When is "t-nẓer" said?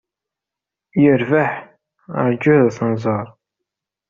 2.77-3.27